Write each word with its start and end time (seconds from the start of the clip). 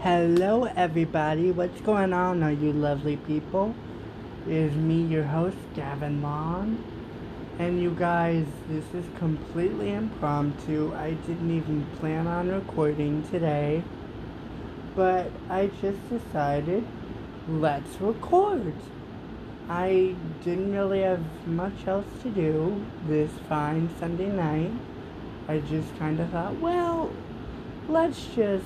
Hello, 0.00 0.64
everybody. 0.74 1.52
What's 1.52 1.80
going 1.82 2.12
on, 2.12 2.42
all 2.42 2.50
you 2.50 2.72
lovely 2.72 3.18
people? 3.18 3.74
Is 4.48 4.74
me, 4.74 5.02
your 5.02 5.24
host, 5.24 5.58
Gavin 5.74 6.22
Long. 6.22 6.82
And 7.58 7.82
you 7.82 7.90
guys, 7.90 8.46
this 8.66 8.84
is 8.94 9.04
completely 9.18 9.90
impromptu. 9.90 10.94
I 10.94 11.10
didn't 11.26 11.54
even 11.54 11.84
plan 12.00 12.26
on 12.26 12.48
recording 12.48 13.28
today. 13.28 13.82
But 14.96 15.30
I 15.50 15.66
just 15.82 15.98
decided, 16.08 16.86
let's 17.46 18.00
record. 18.00 18.72
I 19.68 20.14
didn't 20.42 20.72
really 20.72 21.02
have 21.02 21.46
much 21.46 21.86
else 21.86 22.06
to 22.22 22.30
do 22.30 22.82
this 23.06 23.30
fine 23.50 23.90
Sunday 23.98 24.30
night. 24.30 24.72
I 25.46 25.58
just 25.58 25.94
kind 25.98 26.18
of 26.20 26.30
thought, 26.30 26.58
well, 26.58 27.12
let's 27.86 28.24
just 28.34 28.64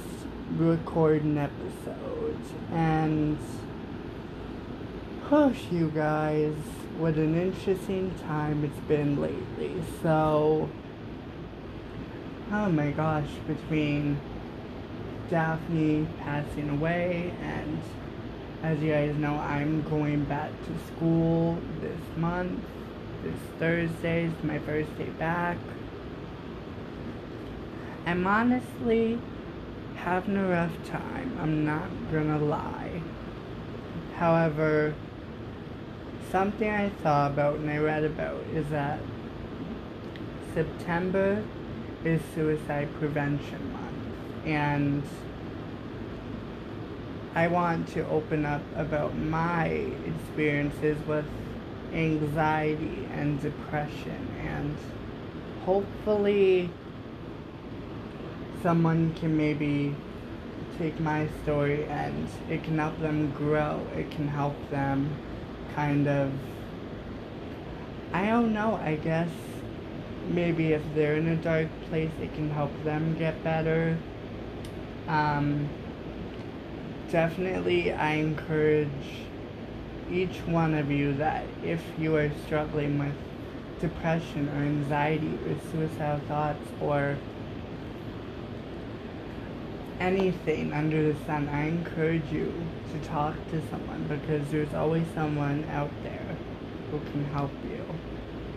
record 0.56 1.24
an 1.24 1.38
episode. 1.38 2.38
And, 2.70 3.36
oh, 5.34 5.54
you 5.70 5.88
guys, 5.88 6.52
what 6.98 7.14
an 7.14 7.34
interesting 7.40 8.14
time 8.26 8.62
it's 8.64 8.86
been 8.86 9.18
lately. 9.18 9.82
So, 10.02 10.68
oh 12.52 12.68
my 12.68 12.90
gosh, 12.90 13.30
between 13.46 14.20
Daphne 15.30 16.06
passing 16.20 16.68
away 16.68 17.32
and 17.40 17.80
as 18.62 18.78
you 18.80 18.92
guys 18.92 19.16
know, 19.16 19.36
I'm 19.36 19.80
going 19.88 20.24
back 20.24 20.50
to 20.66 20.94
school 20.94 21.58
this 21.80 22.00
month. 22.18 22.62
This 23.22 23.34
Thursday 23.58 24.26
is 24.26 24.44
my 24.44 24.58
first 24.58 24.94
day 24.98 25.08
back. 25.18 25.56
I'm 28.04 28.26
honestly 28.26 29.18
having 29.96 30.36
a 30.36 30.46
rough 30.46 30.84
time. 30.84 31.38
I'm 31.40 31.64
not 31.64 31.88
gonna 32.12 32.38
lie. 32.38 33.00
However, 34.16 34.94
something 36.32 36.70
I 36.70 36.88
thought 37.02 37.32
about 37.32 37.56
and 37.56 37.70
I 37.70 37.76
read 37.76 38.04
about 38.04 38.40
is 38.54 38.66
that 38.70 38.98
September 40.54 41.44
is 42.06 42.22
Suicide 42.34 42.88
Prevention 42.98 43.72
Month. 43.72 44.46
And 44.46 45.02
I 47.34 47.48
want 47.48 47.86
to 47.88 48.08
open 48.08 48.46
up 48.46 48.62
about 48.74 49.14
my 49.16 49.66
experiences 49.66 50.96
with 51.06 51.26
anxiety 51.92 53.06
and 53.12 53.40
depression 53.42 54.28
and 54.40 54.74
hopefully 55.66 56.70
someone 58.62 59.12
can 59.14 59.36
maybe 59.36 59.94
take 60.78 60.98
my 60.98 61.28
story 61.42 61.84
and 61.84 62.26
it 62.48 62.64
can 62.64 62.78
help 62.78 62.98
them 63.00 63.30
grow. 63.32 63.86
It 63.94 64.10
can 64.10 64.28
help 64.28 64.56
them 64.70 65.14
kind 65.74 66.08
of, 66.08 66.32
I 68.12 68.26
don't 68.26 68.52
know, 68.52 68.76
I 68.76 68.96
guess 68.96 69.28
maybe 70.28 70.72
if 70.72 70.82
they're 70.94 71.16
in 71.16 71.28
a 71.28 71.36
dark 71.36 71.68
place, 71.88 72.10
it 72.20 72.34
can 72.34 72.50
help 72.50 72.70
them 72.84 73.16
get 73.18 73.42
better. 73.42 73.96
Um, 75.08 75.68
definitely, 77.10 77.92
I 77.92 78.14
encourage 78.14 78.88
each 80.10 80.36
one 80.46 80.74
of 80.74 80.90
you 80.90 81.14
that 81.14 81.44
if 81.64 81.82
you 81.98 82.16
are 82.16 82.30
struggling 82.44 82.98
with 82.98 83.14
depression 83.80 84.48
or 84.50 84.62
anxiety 84.62 85.38
or 85.46 85.56
suicidal 85.70 86.20
thoughts 86.28 86.68
or 86.80 87.16
anything 90.02 90.72
under 90.72 91.12
the 91.12 91.24
sun, 91.24 91.48
I 91.48 91.68
encourage 91.68 92.30
you 92.32 92.52
to 92.92 93.08
talk 93.08 93.34
to 93.50 93.62
someone 93.70 94.04
because 94.08 94.50
there's 94.50 94.74
always 94.74 95.06
someone 95.14 95.64
out 95.70 95.90
there 96.02 96.36
who 96.90 96.98
can 97.12 97.24
help 97.26 97.52
you. 97.70 97.84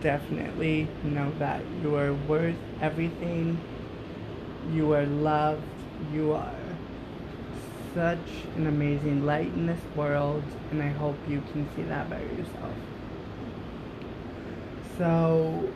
Definitely 0.00 0.88
know 1.04 1.32
that 1.38 1.62
you 1.82 1.94
are 1.94 2.12
worth 2.12 2.56
everything. 2.80 3.60
You 4.72 4.92
are 4.94 5.06
loved. 5.06 5.62
You 6.12 6.32
are 6.32 6.52
such 7.94 8.28
an 8.56 8.66
amazing 8.66 9.24
light 9.24 9.46
in 9.46 9.66
this 9.66 9.80
world, 9.94 10.42
and 10.72 10.82
I 10.82 10.88
hope 10.88 11.16
you 11.28 11.42
can 11.52 11.68
see 11.76 11.82
that 11.82 12.10
by 12.10 12.20
yourself. 12.20 12.74
So, 14.98 15.72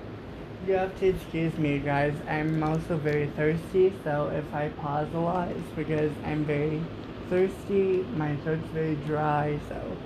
you 0.66 0.75
have 0.75 0.98
to 1.00 1.09
excuse 1.09 1.56
me, 1.56 1.78
guys. 1.78 2.15
I'm 2.28 2.62
also 2.62 2.97
very 2.97 3.28
thirsty, 3.28 3.93
so 4.04 4.28
if 4.28 4.54
I 4.54 4.69
pause 4.69 5.09
a 5.15 5.19
lot, 5.19 5.48
it's 5.48 5.71
because 5.75 6.12
I'm 6.25 6.44
very 6.44 6.82
thirsty. 7.28 8.04
My 8.16 8.37
throat's 8.37 8.66
very 8.69 8.97
dry, 8.97 9.59
so 9.69 9.97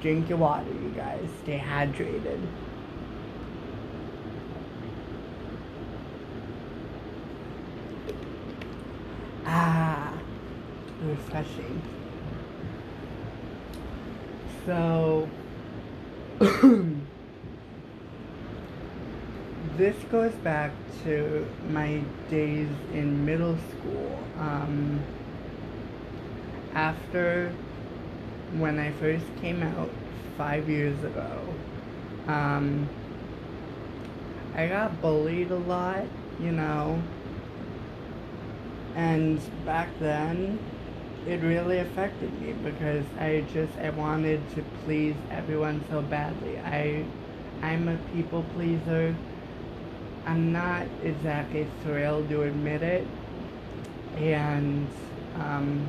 drink 0.00 0.28
your 0.28 0.38
water, 0.38 0.72
you 0.72 0.92
guys. 0.96 1.26
Stay 1.42 1.58
hydrated. 1.58 2.40
Ah, 9.46 10.18
refreshing. 11.02 11.80
So, 14.66 15.28
this 19.76 19.96
goes 20.10 20.32
back 20.34 20.70
to 21.02 21.46
my 21.68 22.00
days 22.30 22.68
in 22.92 23.24
middle 23.24 23.56
school. 23.70 24.18
Um, 24.38 25.02
after 26.74 27.52
when 28.56 28.78
I 28.78 28.92
first 28.92 29.24
came 29.40 29.62
out 29.62 29.90
five 30.36 30.68
years 30.68 31.02
ago, 31.02 31.40
um, 32.26 32.88
I 34.54 34.68
got 34.68 35.00
bullied 35.00 35.50
a 35.50 35.56
lot, 35.56 36.04
you 36.40 36.52
know. 36.52 37.02
And 38.94 39.40
back 39.64 39.88
then, 39.98 40.58
it 41.26 41.42
really 41.42 41.78
affected 41.78 42.40
me 42.40 42.52
because 42.52 43.04
I 43.18 43.44
just 43.52 43.76
I 43.78 43.90
wanted 43.90 44.40
to 44.54 44.64
please 44.84 45.16
everyone 45.30 45.84
so 45.90 46.02
badly. 46.02 46.58
I 46.60 47.04
I'm 47.62 47.88
a 47.88 47.96
people 48.14 48.44
pleaser. 48.54 49.16
I'm 50.26 50.52
not 50.52 50.86
exactly 51.02 51.66
thrilled 51.82 52.28
to 52.30 52.42
admit 52.42 52.82
it. 52.82 53.06
And, 54.16 54.88
um, 55.36 55.88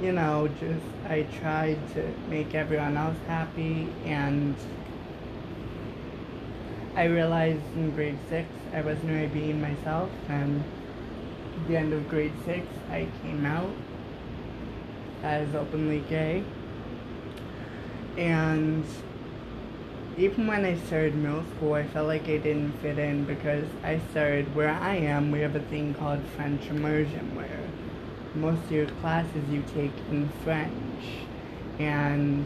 you 0.00 0.12
know, 0.12 0.48
just 0.58 0.84
I 1.08 1.22
tried 1.40 1.78
to 1.94 2.12
make 2.28 2.54
everyone 2.54 2.96
else 2.96 3.16
happy. 3.26 3.88
And 4.04 4.56
I 6.96 7.04
realized 7.04 7.62
in 7.76 7.92
grade 7.92 8.18
six 8.28 8.48
I 8.72 8.82
wasn't 8.82 9.10
really 9.10 9.26
being 9.28 9.60
myself. 9.60 10.10
And 10.28 10.62
the 11.68 11.76
end 11.76 11.92
of 11.92 12.08
grade 12.08 12.32
six, 12.44 12.66
I 12.90 13.06
came 13.22 13.44
out 13.44 13.70
as 15.22 15.54
openly 15.54 16.00
gay. 16.08 16.42
And 18.16 18.84
even 20.20 20.46
when 20.46 20.66
I 20.66 20.76
started 20.76 21.14
middle 21.14 21.44
school, 21.56 21.72
I 21.72 21.86
felt 21.86 22.06
like 22.06 22.24
I 22.24 22.36
didn't 22.36 22.72
fit 22.82 22.98
in 22.98 23.24
because 23.24 23.64
I 23.82 24.00
started 24.10 24.54
where 24.54 24.68
I 24.68 24.96
am. 24.96 25.30
We 25.30 25.40
have 25.40 25.56
a 25.56 25.60
thing 25.60 25.94
called 25.94 26.20
French 26.36 26.66
immersion 26.66 27.34
where 27.34 27.58
most 28.34 28.62
of 28.64 28.72
your 28.72 28.86
classes 29.00 29.48
you 29.48 29.64
take 29.74 29.92
in 30.10 30.28
French, 30.44 31.04
and 31.78 32.44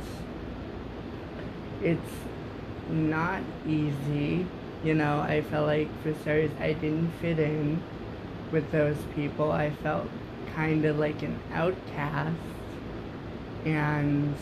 it's 1.82 2.14
not 2.90 3.42
easy. 3.66 4.46
You 4.84 4.94
know, 4.94 5.18
I 5.18 5.42
felt 5.42 5.66
like 5.66 5.88
for 6.04 6.14
starters, 6.20 6.52
I 6.60 6.74
didn't 6.74 7.10
fit 7.20 7.40
in 7.40 7.82
with 8.52 8.70
those 8.70 8.98
people. 9.16 9.50
I 9.50 9.70
felt 9.82 10.08
kind 10.54 10.84
of 10.84 11.00
like 11.00 11.22
an 11.22 11.40
outcast, 11.52 12.38
and 13.64 14.36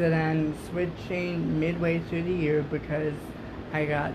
so 0.00 0.08
then 0.08 0.56
switching 0.70 1.60
midway 1.60 1.98
through 1.98 2.22
the 2.22 2.32
year 2.32 2.62
because 2.62 3.12
I 3.70 3.84
got 3.84 4.14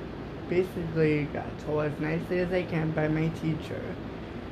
basically 0.49 1.25
got 1.25 1.59
told 1.59 1.85
as 1.85 1.99
nicely 1.99 2.39
as 2.39 2.51
I 2.51 2.63
can 2.63 2.89
by 2.89 3.07
my 3.07 3.27
teacher 3.27 3.83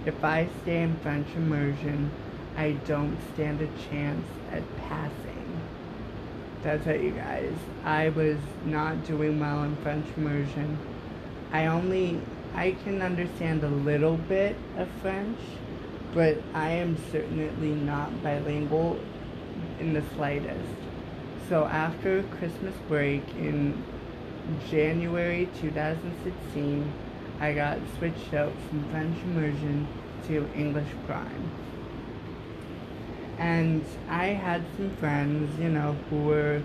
if 0.05 0.23
I 0.23 0.47
stay 0.61 0.83
in 0.83 0.95
French 0.97 1.27
immersion, 1.35 2.11
I 2.55 2.73
don't 2.85 3.17
stand 3.33 3.61
a 3.61 3.67
chance 3.89 4.27
at 4.51 4.61
passing. 4.77 5.61
that's 6.61 6.85
it, 6.85 7.01
you 7.01 7.11
guys. 7.11 7.53
I 7.83 8.09
was 8.09 8.37
not 8.65 9.03
doing 9.07 9.39
well 9.39 9.63
in 9.63 9.75
French 9.77 10.05
immersion. 10.15 10.77
I 11.51 11.65
only, 11.65 12.21
I 12.53 12.73
can 12.83 13.01
understand 13.01 13.63
a 13.63 13.69
little 13.69 14.17
bit 14.17 14.55
of 14.77 14.87
French, 15.01 15.39
but 16.13 16.37
I 16.53 16.69
am 16.69 16.95
certainly 17.11 17.73
not 17.73 18.21
bilingual 18.21 18.99
in 19.79 19.93
the 19.93 20.03
slightest. 20.15 20.92
So 21.49 21.65
after 21.65 22.23
Christmas 22.23 22.73
break 22.87 23.27
in 23.35 23.83
January 24.69 25.49
2016, 25.59 26.93
I 27.41 27.53
got 27.53 27.79
switched 27.97 28.33
out 28.33 28.53
from 28.69 28.89
French 28.89 29.21
immersion 29.23 29.87
to 30.27 30.49
English 30.55 30.87
prime. 31.05 31.51
And 33.37 33.83
I 34.07 34.27
had 34.27 34.63
some 34.77 34.95
friends, 34.97 35.59
you 35.59 35.67
know, 35.67 35.97
who 36.09 36.23
were 36.23 36.61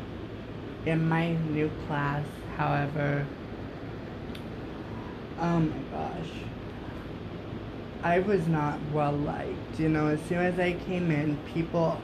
in 0.87 1.09
my 1.09 1.33
new 1.33 1.71
class. 1.89 2.25
However, 2.57 3.27
oh 5.41 5.61
my 5.61 5.77
gosh, 5.91 6.31
I 8.05 8.21
was 8.21 8.47
not 8.47 8.79
well 8.93 9.13
liked. 9.13 9.81
You 9.81 9.89
know, 9.89 10.07
as 10.07 10.21
soon 10.29 10.39
as 10.39 10.59
I 10.61 10.75
came 10.75 11.11
in, 11.11 11.37
people 11.53 12.01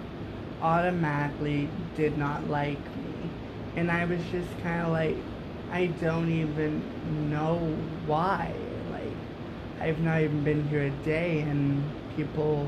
automatically 0.65 1.69
did 1.95 2.17
not 2.17 2.49
like 2.49 2.79
me. 2.97 3.31
And 3.77 3.91
I 3.91 4.07
was 4.07 4.21
just 4.33 4.49
kind 4.63 4.81
of 4.81 4.93
like, 4.93 5.17
I 5.71 5.87
don't 6.01 6.31
even 6.31 7.31
know 7.31 7.59
why. 8.07 8.55
Like, 8.91 9.13
I've 9.81 10.01
not 10.01 10.23
even 10.23 10.43
been 10.43 10.67
here 10.69 10.85
a 10.85 11.05
day 11.05 11.41
and 11.41 11.85
people 12.17 12.67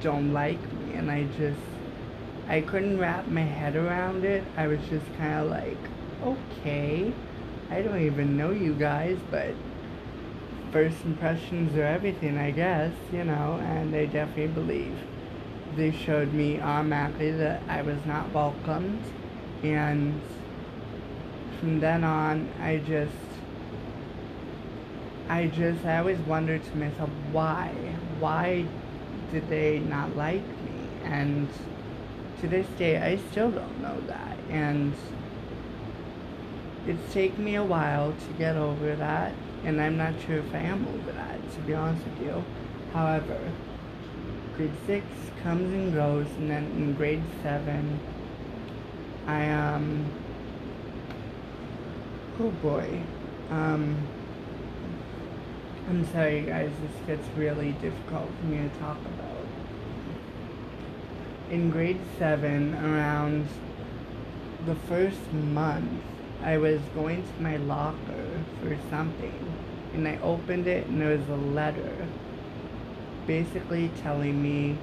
don't 0.00 0.32
like 0.32 0.60
me. 0.72 0.94
And 0.94 1.10
I 1.10 1.24
just, 1.36 1.58
I 2.48 2.60
couldn't 2.60 2.98
wrap 2.98 3.26
my 3.26 3.42
head 3.42 3.74
around 3.74 4.24
it. 4.24 4.44
I 4.56 4.68
was 4.68 4.78
just 4.88 5.06
kind 5.18 5.40
of 5.40 5.50
like, 5.50 5.78
okay, 6.22 7.12
I 7.70 7.82
don't 7.82 8.02
even 8.02 8.36
know 8.36 8.52
you 8.52 8.74
guys, 8.74 9.18
but 9.32 9.52
first 10.70 11.04
impressions 11.04 11.76
are 11.76 11.84
everything, 11.84 12.38
I 12.38 12.52
guess, 12.52 12.92
you 13.12 13.24
know, 13.24 13.58
and 13.64 13.94
I 13.96 14.06
definitely 14.06 14.46
believe 14.46 14.96
they 15.76 15.90
showed 15.90 16.32
me 16.32 16.60
automatically 16.60 17.32
that 17.32 17.62
I 17.68 17.82
was 17.82 18.04
not 18.06 18.32
welcomed, 18.32 19.02
and 19.62 20.20
from 21.58 21.80
then 21.80 22.04
on, 22.04 22.48
I 22.60 22.78
just, 22.78 23.12
I 25.28 25.46
just, 25.46 25.84
I 25.84 25.98
always 25.98 26.18
wondered 26.20 26.64
to 26.64 26.76
myself, 26.76 27.10
why? 27.30 27.68
Why 28.18 28.66
did 29.30 29.48
they 29.48 29.78
not 29.78 30.16
like 30.16 30.42
me? 30.42 30.88
And 31.04 31.48
to 32.40 32.48
this 32.48 32.66
day, 32.78 32.98
I 32.98 33.16
still 33.30 33.50
don't 33.50 33.80
know 33.80 34.00
that, 34.08 34.36
and 34.50 34.92
it's 36.86 37.12
taken 37.14 37.44
me 37.44 37.54
a 37.54 37.64
while 37.64 38.12
to 38.12 38.32
get 38.38 38.56
over 38.56 38.96
that, 38.96 39.32
and 39.64 39.80
I'm 39.80 39.96
not 39.96 40.14
sure 40.26 40.38
if 40.38 40.54
I 40.54 40.58
am 40.58 40.86
over 40.88 41.12
that, 41.12 41.38
to 41.52 41.60
be 41.60 41.74
honest 41.74 42.04
with 42.04 42.26
you. 42.26 42.44
However, 42.92 43.38
grade 44.56 44.72
6 44.86 45.06
comes 45.42 45.72
and 45.72 45.94
goes, 45.94 46.26
and 46.38 46.50
then 46.50 46.64
in 46.76 46.94
grade 46.94 47.22
7, 47.42 48.00
I, 49.26 49.50
um, 49.50 50.04
oh 52.40 52.50
boy, 52.50 53.00
um, 53.50 53.96
I'm 55.88 56.06
sorry 56.12 56.42
guys, 56.42 56.70
this 56.80 57.06
gets 57.06 57.28
really 57.36 57.72
difficult 57.72 58.28
for 58.38 58.46
me 58.46 58.68
to 58.68 58.78
talk 58.78 58.98
about. 58.98 59.46
In 61.50 61.70
grade 61.70 62.00
7, 62.18 62.74
around 62.74 63.48
the 64.64 64.74
first 64.74 65.32
month, 65.32 66.02
I 66.42 66.58
was 66.58 66.80
going 66.94 67.22
to 67.22 67.42
my 67.42 67.56
locker 67.56 68.26
for 68.60 68.76
something, 68.90 69.52
and 69.94 70.06
I 70.06 70.18
opened 70.18 70.66
it, 70.66 70.86
and 70.86 71.00
there 71.00 71.16
was 71.16 71.28
a 71.28 71.36
letter 71.36 72.08
basically 73.26 73.90
telling 74.02 74.42
me 74.42 74.76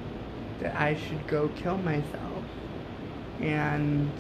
that 0.59 0.75
I 0.75 0.95
should 0.95 1.25
go 1.27 1.49
kill 1.55 1.77
myself. 1.77 2.43
And 3.39 4.11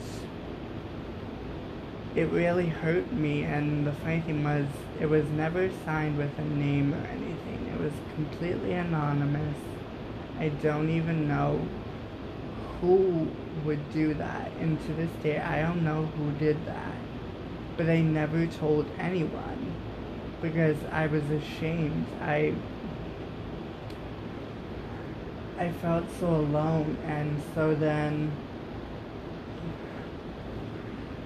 it 2.15 2.29
really 2.29 2.67
hurt 2.67 3.11
me, 3.11 3.43
and 3.43 3.85
the 3.85 3.93
funny 3.93 4.21
thing 4.21 4.43
was, 4.43 4.65
it 4.99 5.05
was 5.05 5.25
never 5.29 5.69
signed 5.85 6.17
with 6.17 6.37
a 6.37 6.43
name 6.43 6.93
or 6.93 7.05
anything. 7.07 7.71
It 7.73 7.79
was 7.79 7.93
completely 8.15 8.73
anonymous. 8.73 9.57
I 10.39 10.49
don't 10.49 10.89
even 10.89 11.27
know 11.27 11.65
who 12.81 13.27
would 13.65 13.91
do 13.93 14.13
that, 14.15 14.51
and 14.59 14.79
to 14.85 14.93
this 14.93 15.11
day, 15.21 15.39
I 15.39 15.61
don't 15.61 15.83
know 15.83 16.05
who 16.05 16.31
did 16.33 16.65
that. 16.65 16.93
But 17.77 17.89
I 17.89 18.01
never 18.01 18.47
told 18.47 18.85
anyone 18.97 19.73
because 20.41 20.77
I 20.91 21.07
was 21.07 21.23
ashamed. 21.29 22.05
I 22.21 22.53
I 25.59 25.73
felt 25.73 26.05
so 26.21 26.27
alone, 26.27 26.97
and 27.05 27.43
so 27.53 27.75
then, 27.75 28.31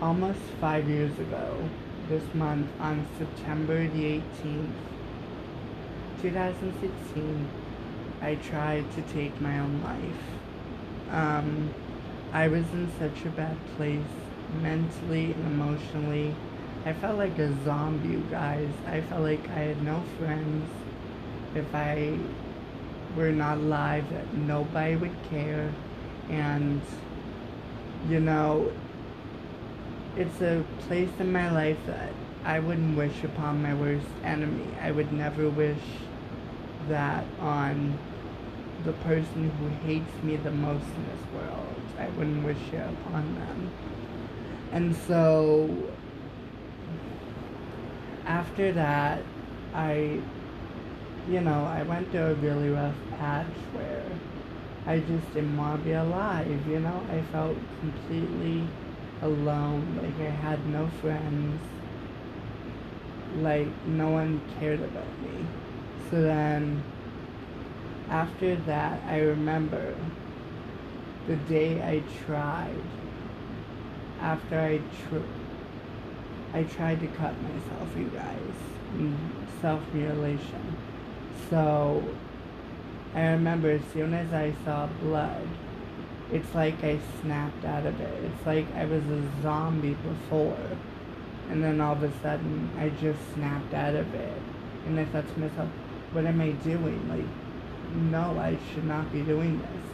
almost 0.01 0.39
five 0.59 0.89
years 0.89 1.11
ago, 1.19 1.69
this 2.09 2.23
month, 2.33 2.67
on 2.79 3.05
September 3.19 3.87
the 3.87 4.21
18th, 4.43 4.71
2016, 6.23 7.47
I 8.23 8.33
tried 8.33 8.91
to 8.93 9.03
take 9.13 9.39
my 9.39 9.59
own 9.59 9.83
life. 9.83 11.11
Um, 11.11 11.71
I 12.31 12.47
was 12.47 12.65
in 12.73 12.91
such 12.97 13.25
a 13.25 13.29
bad 13.29 13.57
place, 13.77 14.01
mentally 14.63 15.33
and 15.33 15.45
emotionally. 15.45 16.33
I 16.87 16.93
felt 16.93 17.19
like 17.19 17.37
a 17.37 17.53
zombie, 17.63 18.13
you 18.13 18.23
guys. 18.31 18.71
I 18.87 19.01
felt 19.01 19.21
like 19.21 19.47
I 19.49 19.59
had 19.59 19.83
no 19.83 20.01
friends. 20.17 20.67
If 21.53 21.75
I 21.75 22.17
were 23.15 23.31
not 23.31 23.57
alive, 23.57 24.09
that 24.11 24.33
nobody 24.33 24.95
would 24.95 25.15
care. 25.29 25.71
And, 26.29 26.81
you 28.09 28.19
know, 28.19 28.71
it's 30.15 30.41
a 30.41 30.63
place 30.87 31.09
in 31.19 31.31
my 31.31 31.51
life 31.51 31.77
that 31.87 32.11
I 32.45 32.59
wouldn't 32.59 32.97
wish 32.97 33.23
upon 33.23 33.63
my 33.63 33.73
worst 33.73 34.07
enemy. 34.23 34.67
I 34.81 34.91
would 34.91 35.11
never 35.11 35.49
wish 35.49 35.81
that 36.89 37.25
on 37.39 37.97
the 38.83 38.93
person 38.93 39.49
who 39.49 39.67
hates 39.87 40.23
me 40.23 40.35
the 40.35 40.51
most 40.51 40.83
in 40.83 41.05
this 41.05 41.33
world. 41.33 41.75
I 41.97 42.07
wouldn't 42.09 42.43
wish 42.43 42.57
it 42.73 42.89
upon 43.05 43.35
them. 43.35 43.71
And 44.71 44.95
so, 44.95 45.69
after 48.25 48.71
that, 48.73 49.21
I 49.73 50.21
you 51.27 51.41
know, 51.41 51.65
I 51.65 51.83
went 51.83 52.11
through 52.11 52.21
a 52.25 52.33
really 52.35 52.69
rough 52.69 52.95
patch 53.17 53.47
where 53.71 54.05
I 54.85 54.99
just 54.99 55.33
didn't 55.33 55.55
want 55.55 55.81
to 55.81 55.85
be 55.85 55.93
alive, 55.93 56.67
you 56.67 56.79
know? 56.79 57.01
I 57.09 57.21
felt 57.31 57.57
completely 57.79 58.67
alone, 59.21 59.99
like 60.01 60.27
I 60.27 60.31
had 60.31 60.65
no 60.67 60.87
friends, 61.01 61.61
like 63.37 63.67
no 63.87 64.09
one 64.09 64.41
cared 64.59 64.81
about 64.81 65.21
me. 65.21 65.45
So 66.11 66.21
then, 66.21 66.83
after 68.09 68.55
that, 68.55 69.01
I 69.07 69.19
remember 69.19 69.95
the 71.27 71.37
day 71.37 71.81
I 71.81 72.03
tried, 72.25 72.75
after 74.19 74.59
I 74.59 74.77
tr- 74.77 75.25
I 76.53 76.63
tried 76.63 76.99
to 76.99 77.07
cut 77.07 77.33
myself, 77.41 77.97
you 77.97 78.11
guys, 78.13 78.37
self-mutilation. 79.61 80.82
So 81.49 82.03
I 83.13 83.27
remember 83.27 83.69
as 83.69 83.81
soon 83.93 84.13
as 84.13 84.33
I 84.33 84.53
saw 84.65 84.87
blood, 85.01 85.47
it's 86.31 86.53
like 86.55 86.83
I 86.83 86.99
snapped 87.21 87.63
out 87.63 87.85
of 87.85 87.99
it. 88.01 88.23
It's 88.23 88.45
like 88.45 88.65
I 88.75 88.85
was 88.85 89.03
a 89.05 89.23
zombie 89.41 89.95
before. 89.95 90.57
And 91.49 91.63
then 91.63 91.79
all 91.79 91.93
of 91.93 92.03
a 92.03 92.11
sudden, 92.21 92.71
I 92.79 92.89
just 92.89 93.19
snapped 93.35 93.73
out 93.73 93.95
of 93.95 94.13
it. 94.15 94.41
And 94.87 94.99
I 94.99 95.05
thought 95.05 95.31
to 95.31 95.39
myself, 95.39 95.69
what 96.11 96.25
am 96.25 96.41
I 96.41 96.51
doing? 96.51 97.07
Like, 97.07 97.25
no, 97.95 98.39
I 98.39 98.57
should 98.73 98.85
not 98.85 99.11
be 99.11 99.21
doing 99.21 99.59
this. 99.59 99.85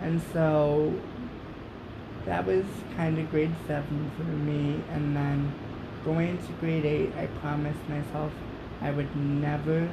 And 0.00 0.20
so 0.32 0.92
that 2.24 2.44
was 2.46 2.64
kind 2.96 3.18
of 3.18 3.30
grade 3.30 3.54
7 3.66 4.10
for 4.16 4.24
me. 4.24 4.82
And 4.90 5.14
then 5.14 5.52
going 6.04 6.30
into 6.30 6.52
grade 6.54 6.84
8, 6.84 7.14
I 7.16 7.26
promised 7.40 7.88
myself 7.88 8.32
I 8.80 8.90
would 8.90 9.14
never 9.14 9.88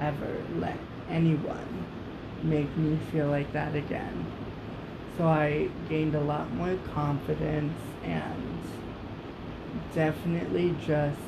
ever 0.00 0.42
let 0.56 0.78
anyone 1.08 1.86
make 2.42 2.74
me 2.76 2.98
feel 3.10 3.28
like 3.28 3.52
that 3.52 3.74
again. 3.74 4.26
So 5.16 5.26
I 5.26 5.68
gained 5.88 6.14
a 6.14 6.20
lot 6.20 6.52
more 6.54 6.76
confidence 6.94 7.76
and 8.04 8.60
definitely 9.94 10.76
just 10.86 11.18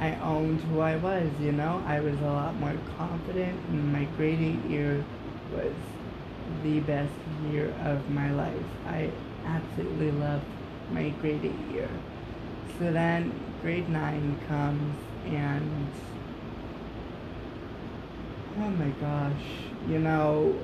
I 0.00 0.14
owned 0.16 0.60
who 0.62 0.80
I 0.80 0.96
was, 0.96 1.28
you 1.40 1.52
know? 1.52 1.82
I 1.86 2.00
was 2.00 2.18
a 2.20 2.24
lot 2.26 2.54
more 2.56 2.76
confident 2.96 3.58
and 3.68 3.92
my 3.92 4.04
grade 4.16 4.40
8 4.40 4.70
year 4.70 5.04
was 5.52 5.72
the 6.62 6.80
best 6.80 7.12
year 7.50 7.74
of 7.84 8.08
my 8.10 8.30
life. 8.32 8.64
I 8.86 9.10
absolutely 9.44 10.12
loved 10.12 10.44
my 10.90 11.08
grade 11.20 11.44
8 11.44 11.74
year. 11.74 11.88
So 12.78 12.92
then 12.92 13.32
grade 13.60 13.88
9 13.88 14.38
comes 14.46 14.96
and 15.26 15.90
oh 18.60 18.70
my 18.70 18.88
gosh, 19.00 19.44
you 19.88 20.00
know, 20.00 20.58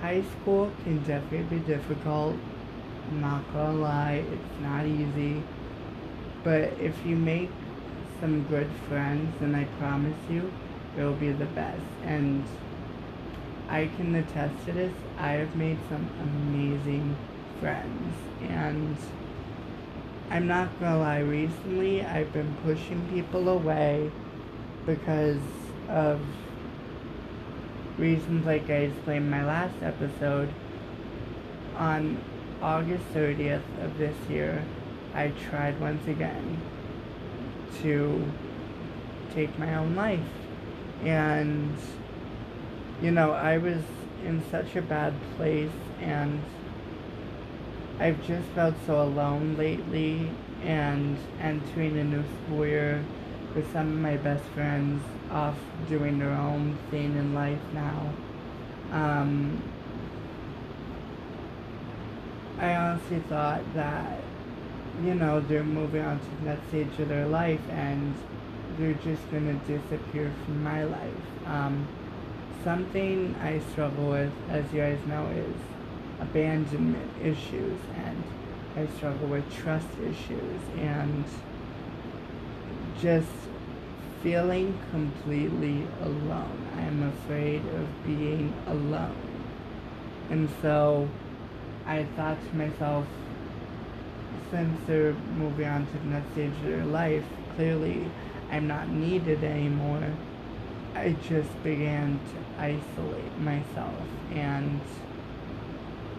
high 0.00 0.22
school 0.22 0.70
can 0.84 0.98
definitely 1.02 1.58
be 1.58 1.64
difficult. 1.64 2.36
I'm 3.08 3.20
not 3.20 3.52
gonna 3.52 3.78
lie, 3.78 4.24
it's 4.32 4.60
not 4.60 4.86
easy. 4.86 5.42
But 6.44 6.74
if 6.80 6.94
you 7.04 7.16
make 7.16 7.50
some 8.20 8.44
good 8.44 8.68
friends, 8.88 9.34
then 9.40 9.54
I 9.54 9.64
promise 9.80 10.16
you, 10.30 10.52
it 10.96 11.02
will 11.02 11.14
be 11.14 11.32
the 11.32 11.46
best. 11.46 11.82
And 12.04 12.44
I 13.68 13.90
can 13.96 14.14
attest 14.14 14.64
to 14.66 14.72
this. 14.72 14.92
I 15.18 15.32
have 15.32 15.56
made 15.56 15.78
some 15.88 16.08
amazing 16.20 17.16
friends. 17.60 18.14
And 18.48 18.96
I'm 20.30 20.46
not 20.46 20.78
gonna 20.78 21.00
lie, 21.00 21.18
recently 21.18 22.04
I've 22.04 22.32
been 22.32 22.56
pushing 22.62 23.08
people 23.12 23.48
away 23.48 24.12
because 24.84 25.40
of 25.88 26.20
reasons 27.98 28.44
like 28.44 28.68
I 28.68 28.90
explained 28.90 29.24
in 29.24 29.30
my 29.30 29.44
last 29.44 29.74
episode. 29.82 30.52
On 31.76 32.18
August 32.62 33.04
30th 33.14 33.62
of 33.82 33.98
this 33.98 34.16
year, 34.28 34.64
I 35.14 35.28
tried 35.50 35.80
once 35.80 36.06
again 36.06 36.60
to 37.82 38.32
take 39.34 39.58
my 39.58 39.74
own 39.74 39.94
life. 39.94 40.20
And, 41.04 41.76
you 43.02 43.10
know, 43.10 43.32
I 43.32 43.58
was 43.58 43.82
in 44.24 44.42
such 44.50 44.76
a 44.76 44.82
bad 44.82 45.14
place 45.36 45.70
and 46.00 46.42
I've 48.00 48.26
just 48.26 48.48
felt 48.48 48.74
so 48.86 49.02
alone 49.02 49.56
lately 49.56 50.30
and 50.62 51.16
entering 51.40 51.98
a 51.98 52.04
new 52.04 52.24
school 52.44 52.66
year 52.66 53.04
with 53.54 53.70
some 53.72 53.92
of 53.92 53.98
my 53.98 54.16
best 54.16 54.44
friends 54.54 55.02
off 55.30 55.56
doing 55.88 56.18
their 56.18 56.30
own 56.30 56.78
thing 56.90 57.16
in 57.16 57.34
life 57.34 57.60
now. 57.72 58.12
Um, 58.92 59.62
I 62.58 62.74
honestly 62.74 63.18
thought 63.28 63.62
that, 63.74 64.20
you 65.02 65.14
know, 65.14 65.40
they're 65.40 65.64
moving 65.64 66.04
on 66.04 66.18
to 66.18 66.26
the 66.40 66.50
next 66.50 66.68
stage 66.68 66.98
of 66.98 67.08
their 67.08 67.26
life 67.26 67.60
and 67.70 68.14
they're 68.78 68.94
just 68.94 69.30
gonna 69.30 69.54
disappear 69.66 70.32
from 70.44 70.62
my 70.62 70.84
life. 70.84 71.46
Um, 71.46 71.86
something 72.64 73.34
I 73.42 73.60
struggle 73.72 74.10
with, 74.10 74.32
as 74.50 74.64
you 74.72 74.80
guys 74.80 74.98
know, 75.06 75.26
is 75.26 75.54
abandonment 76.20 77.10
issues 77.22 77.78
and 77.94 78.22
I 78.76 78.86
struggle 78.96 79.28
with 79.28 79.44
trust 79.54 79.88
issues 80.02 80.60
and 80.78 81.24
just 83.00 83.28
feeling 84.22 84.78
completely 84.90 85.86
alone. 86.02 86.68
I'm 86.76 87.02
afraid 87.02 87.62
of 87.66 88.04
being 88.04 88.52
alone. 88.66 89.16
And 90.30 90.48
so 90.60 91.08
I 91.86 92.04
thought 92.16 92.38
to 92.50 92.56
myself, 92.56 93.06
since 94.50 94.78
they're 94.86 95.12
moving 95.12 95.66
on 95.66 95.86
to 95.86 95.92
the 95.98 96.06
next 96.06 96.32
stage 96.32 96.52
of 96.52 96.62
their 96.64 96.84
life, 96.84 97.24
clearly 97.54 98.10
I'm 98.50 98.66
not 98.66 98.88
needed 98.88 99.42
anymore. 99.44 100.12
I 100.94 101.14
just 101.28 101.62
began 101.62 102.18
to 102.18 102.62
isolate 102.62 103.38
myself 103.38 103.94
and 104.32 104.80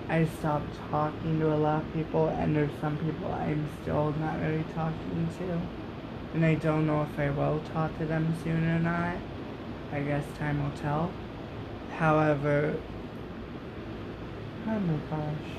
I 0.09 0.25
stopped 0.39 0.69
talking 0.89 1.39
to 1.39 1.53
a 1.53 1.57
lot 1.57 1.83
of 1.83 1.93
people 1.93 2.27
and 2.27 2.55
there's 2.55 2.71
some 2.79 2.97
people 2.97 3.31
I'm 3.31 3.67
still 3.81 4.13
not 4.19 4.39
really 4.39 4.63
talking 4.75 5.27
to. 5.39 5.86
And 6.33 6.45
I 6.45 6.55
don't 6.55 6.85
know 6.85 7.03
if 7.03 7.19
I 7.19 7.29
will 7.29 7.61
talk 7.73 7.97
to 7.99 8.05
them 8.05 8.35
soon 8.43 8.63
or 8.67 8.79
not. 8.79 9.15
I 9.91 10.01
guess 10.01 10.23
time 10.37 10.61
will 10.63 10.77
tell. 10.77 11.11
However, 11.97 12.75
oh 14.67 14.79
my 14.79 14.97
gosh. 15.09 15.49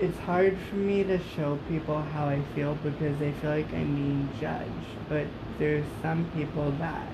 It's 0.00 0.18
hard 0.18 0.58
for 0.68 0.76
me 0.76 1.04
to 1.04 1.20
show 1.36 1.58
people 1.68 2.02
how 2.02 2.26
I 2.28 2.42
feel 2.54 2.74
because 2.76 3.20
I 3.22 3.32
feel 3.32 3.50
like 3.50 3.72
I'm 3.72 3.94
being 3.94 4.28
judged. 4.40 5.08
But 5.08 5.26
there's 5.58 5.84
some 6.00 6.24
people 6.34 6.72
that 6.72 7.06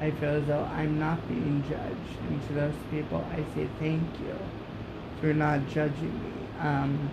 I 0.00 0.10
feel 0.12 0.30
as 0.30 0.46
though 0.46 0.64
I'm 0.72 0.98
not 0.98 1.26
being 1.28 1.62
judged. 1.68 2.20
And 2.28 2.46
to 2.48 2.54
those 2.54 2.74
people, 2.90 3.24
I 3.30 3.44
say 3.54 3.68
thank 3.78 4.02
you 4.20 4.36
for 5.20 5.34
not 5.34 5.68
judging 5.68 6.14
me. 6.24 6.32
Um, 6.60 7.10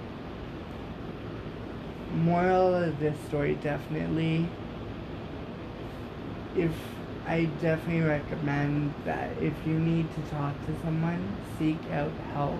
moral 2.15 2.75
of 2.75 2.99
this 2.99 3.17
story 3.27 3.55
definitely, 3.55 4.47
if 6.55 6.71
I 7.27 7.45
definitely 7.61 8.01
recommend 8.01 8.93
that 9.03 9.31
if 9.41 9.53
you 9.65 9.73
need 9.73 10.07
to 10.15 10.21
talk 10.31 10.53
to 10.67 10.81
someone, 10.83 11.35
seek 11.59 11.79
out 11.91 12.11
help. 12.33 12.59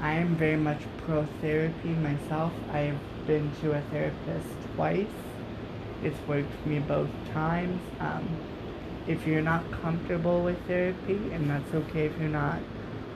I 0.00 0.14
am 0.14 0.36
very 0.36 0.56
much 0.56 0.80
pro 0.98 1.26
therapy 1.40 1.90
myself. 1.90 2.52
I've 2.70 2.98
been 3.26 3.50
to 3.62 3.72
a 3.72 3.80
therapist 3.82 4.48
twice. 4.74 5.06
It's 6.02 6.18
worked 6.26 6.52
for 6.62 6.68
me 6.68 6.80
both 6.80 7.10
times. 7.32 7.80
Um, 8.00 8.28
if 9.06 9.26
you're 9.26 9.42
not 9.42 9.70
comfortable 9.70 10.42
with 10.42 10.64
therapy, 10.66 11.18
and 11.32 11.48
that's 11.48 11.74
okay 11.74 12.06
if 12.06 12.18
you're 12.18 12.28
not, 12.28 12.58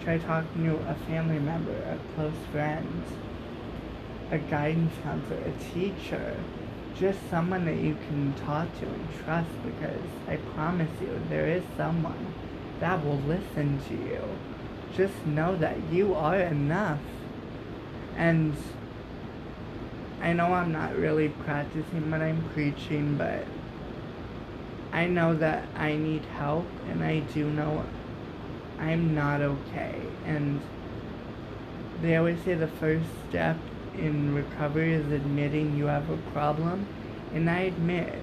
try 0.03 0.19
talking 0.19 0.65
to 0.65 0.77
a 0.89 0.95
family 1.07 1.39
member, 1.39 1.73
a 1.73 1.99
close 2.15 2.33
friend, 2.51 3.03
a 4.31 4.39
guidance 4.39 4.93
counselor, 5.03 5.39
a 5.39 5.73
teacher, 5.73 6.37
just 6.99 7.19
someone 7.31 7.65
that 7.67 7.77
you 7.77 7.97
can 8.09 8.35
talk 8.35 8.67
to 8.81 8.87
and 8.87 9.09
trust 9.25 9.51
because 9.65 10.01
I 10.27 10.37
promise 10.55 10.91
you 11.01 11.21
there 11.29 11.47
is 11.47 11.63
someone 11.77 12.35
that 12.81 13.05
will 13.05 13.19
listen 13.19 13.81
to 13.89 13.95
you. 13.95 14.23
Just 14.97 15.27
know 15.27 15.57
that 15.57 15.77
you 15.93 16.15
are 16.15 16.39
enough. 16.39 17.01
And 18.17 18.57
I 20.23 20.33
know 20.33 20.55
I'm 20.55 20.73
not 20.73 20.97
really 20.97 21.29
practicing 21.29 22.11
what 22.11 22.23
I'm 22.23 22.49
preaching, 22.55 23.17
but 23.17 23.45
I 24.93 25.07
know 25.07 25.35
that 25.35 25.69
I 25.77 25.97
need 25.97 26.25
help, 26.25 26.67
and 26.89 27.05
I 27.05 27.21
do 27.21 27.51
know 27.51 27.85
I'm 28.79 29.15
not 29.15 29.43
okay. 29.43 30.01
And 30.25 30.63
they 32.01 32.17
always 32.17 32.43
say 32.43 32.55
the 32.55 32.69
first 32.69 33.07
step 33.29 33.59
in 33.99 34.35
recovery 34.35 34.93
is 34.93 35.11
admitting 35.13 35.77
you 35.77 35.87
have 35.87 36.09
a 36.11 36.17
problem. 36.33 36.87
And 37.35 37.49
I 37.49 37.61
admit 37.61 38.15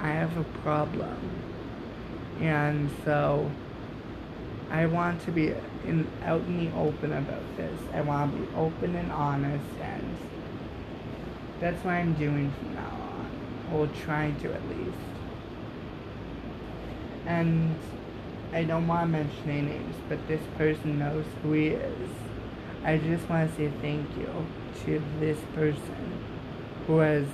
I 0.00 0.08
have 0.08 0.36
a 0.36 0.44
problem. 0.62 1.18
And 2.40 2.90
so 3.04 3.50
I 4.70 4.86
want 4.86 5.22
to 5.24 5.30
be 5.30 5.54
in, 5.84 6.06
out 6.24 6.40
in 6.42 6.64
the 6.64 6.76
open 6.76 7.12
about 7.12 7.56
this. 7.56 7.78
I 7.92 8.00
want 8.00 8.32
to 8.32 8.38
be 8.38 8.54
open 8.56 8.96
and 8.96 9.12
honest 9.12 9.64
and 9.80 10.16
that's 11.60 11.84
what 11.84 11.94
I'm 11.94 12.14
doing 12.14 12.52
from 12.58 12.74
now 12.74 12.90
on. 12.90 13.74
Or 13.74 13.86
trying 14.04 14.38
to 14.40 14.52
at 14.52 14.68
least. 14.68 14.98
And 17.26 17.76
I 18.52 18.64
don't 18.64 18.86
want 18.86 19.12
to 19.12 19.18
mention 19.18 19.46
names, 19.46 19.94
but 20.08 20.26
this 20.26 20.42
person 20.58 20.98
knows 20.98 21.24
who 21.42 21.52
he 21.52 21.68
is. 21.68 22.08
I 22.84 22.98
just 22.98 23.28
want 23.28 23.48
to 23.48 23.56
say 23.56 23.70
thank 23.80 24.08
you 24.16 24.46
to 24.84 25.02
this 25.20 25.38
person 25.54 26.24
who 26.86 26.98
has 26.98 27.26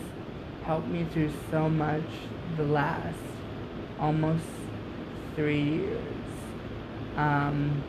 helped 0.64 0.88
me 0.88 1.07
through 1.12 1.33
so 1.50 1.71
much 1.71 2.05
the 2.59 2.64
last 2.64 3.17
almost 3.99 4.45
three 5.35 5.62
years. 5.62 6.05
Um, 7.17 7.83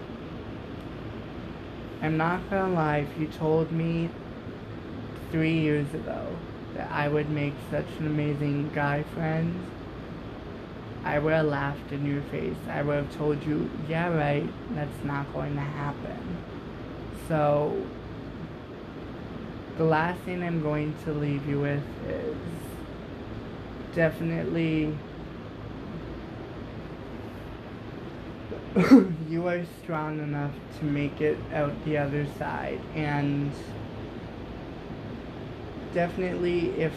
I'm 2.01 2.15
not 2.15 2.49
gonna 2.49 2.73
lie, 2.73 2.99
if 2.99 3.19
you 3.19 3.27
told 3.27 3.73
me 3.73 4.09
three 5.31 5.59
years 5.59 5.93
ago 5.93 6.27
that 6.75 6.89
I 6.89 7.09
would 7.09 7.29
make 7.29 7.53
such 7.69 7.87
an 7.99 8.07
amazing 8.07 8.71
guy 8.73 9.03
friend, 9.13 9.53
I 11.03 11.19
would 11.19 11.33
have 11.33 11.47
laughed 11.47 11.91
in 11.91 12.05
your 12.05 12.21
face. 12.23 12.55
I 12.69 12.83
would 12.83 12.95
have 12.95 13.17
told 13.17 13.43
you, 13.43 13.69
yeah, 13.89 14.07
right, 14.07 14.47
that's 14.75 15.03
not 15.03 15.31
going 15.33 15.55
to 15.55 15.61
happen. 15.61 16.37
So, 17.29 17.81
the 19.77 19.85
last 19.85 20.19
thing 20.21 20.43
I'm 20.43 20.61
going 20.61 20.93
to 21.05 21.13
leave 21.13 21.47
you 21.47 21.61
with 21.61 21.83
is 22.09 22.35
definitely 23.95 24.97
you 29.29 29.47
are 29.47 29.63
strong 29.81 30.19
enough 30.19 30.51
to 30.79 30.85
make 30.85 31.21
it 31.21 31.37
out 31.53 31.73
the 31.85 31.97
other 31.97 32.25
side 32.37 32.81
and 32.93 33.51
definitely 35.93 36.69
if 36.71 36.93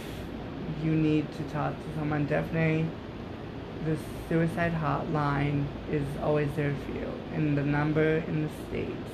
you 0.82 0.92
need 0.92 1.30
to 1.36 1.42
talk 1.44 1.74
to 1.76 1.98
someone 1.98 2.26
definitely 2.26 2.86
the 3.84 3.96
suicide 4.28 4.72
hotline 4.72 5.66
is 5.90 6.04
always 6.22 6.48
there 6.56 6.74
for 6.86 6.92
you. 6.92 7.12
And 7.34 7.56
the 7.56 7.62
number 7.62 8.18
in 8.28 8.44
the 8.44 8.50
States 8.68 9.10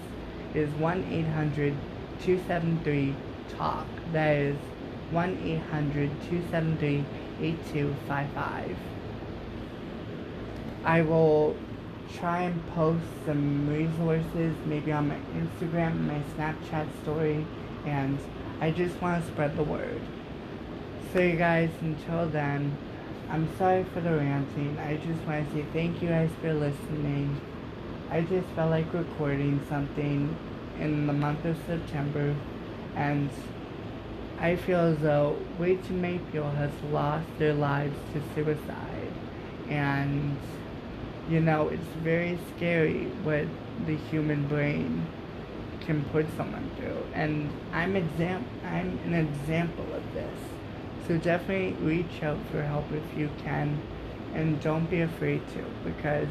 is 0.54 0.70
1 0.74 1.04
800 1.10 1.74
273 2.20 3.14
TALK. 3.56 3.86
That 4.12 4.36
is 4.36 4.56
1 5.10 5.38
800 5.44 6.10
273 6.28 7.04
8255. 7.40 8.76
I 10.84 11.02
will 11.02 11.56
try 12.14 12.42
and 12.42 12.66
post 12.74 13.04
some 13.26 13.68
resources 13.68 14.54
maybe 14.66 14.92
on 14.92 15.08
my 15.08 15.18
Instagram, 15.36 16.06
my 16.06 16.20
Snapchat 16.36 16.86
story, 17.02 17.46
and 17.84 18.18
I 18.60 18.70
just 18.70 19.00
want 19.00 19.22
to 19.24 19.30
spread 19.30 19.56
the 19.56 19.64
word. 19.64 20.00
So, 21.12 21.20
you 21.20 21.36
guys, 21.36 21.70
until 21.80 22.28
then, 22.28 22.76
I'm 23.30 23.48
sorry 23.56 23.84
for 23.92 24.00
the 24.00 24.16
ranting. 24.16 24.78
I 24.78 24.96
just 24.96 25.20
want 25.26 25.48
to 25.48 25.54
say 25.54 25.66
thank 25.72 26.02
you 26.02 26.08
guys 26.08 26.30
for 26.40 26.52
listening. 26.52 27.40
I 28.10 28.22
just 28.22 28.48
felt 28.56 28.70
like 28.70 28.92
recording 28.94 29.60
something 29.68 30.34
in 30.80 31.06
the 31.06 31.12
month 31.12 31.44
of 31.44 31.58
September, 31.66 32.34
and 32.96 33.28
I 34.40 34.56
feel 34.56 34.78
as 34.78 34.98
though 34.98 35.36
way 35.58 35.76
too 35.76 35.92
many 35.92 36.18
people 36.18 36.50
has 36.52 36.70
lost 36.90 37.26
their 37.38 37.52
lives 37.52 37.98
to 38.14 38.22
suicide, 38.34 39.12
and 39.68 40.38
you 41.28 41.40
know 41.40 41.68
it's 41.68 41.86
very 42.02 42.38
scary 42.56 43.04
what 43.24 43.44
the 43.86 43.96
human 44.10 44.48
brain 44.48 45.06
can 45.80 46.02
put 46.06 46.26
someone 46.36 46.70
through, 46.78 47.04
and 47.12 47.50
I'm 47.72 47.94
exam 47.94 48.46
I'm 48.64 48.98
an 49.04 49.14
example 49.14 49.86
of 49.92 50.14
this. 50.14 50.38
So 51.06 51.18
definitely 51.18 51.72
reach 51.84 52.22
out 52.22 52.38
for 52.50 52.62
help 52.62 52.90
if 52.92 53.18
you 53.18 53.28
can, 53.44 53.82
and 54.34 54.60
don't 54.62 54.88
be 54.88 55.02
afraid 55.02 55.46
to 55.48 55.64
because 55.84 56.28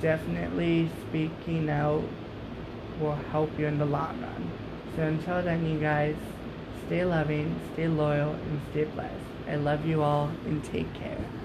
definitely 0.00 0.88
speaking 1.08 1.68
out 1.68 2.02
will 3.00 3.14
help 3.32 3.50
you 3.58 3.66
in 3.66 3.78
the 3.78 3.84
long 3.86 4.20
run. 4.20 4.50
So 4.96 5.02
until 5.02 5.42
then, 5.42 5.66
you 5.66 5.78
guys, 5.78 6.16
stay 6.86 7.04
loving, 7.04 7.58
stay 7.72 7.88
loyal, 7.88 8.32
and 8.32 8.60
stay 8.70 8.84
blessed. 8.84 9.14
I 9.48 9.56
love 9.56 9.86
you 9.86 10.02
all, 10.02 10.30
and 10.46 10.62
take 10.64 10.92
care. 10.94 11.39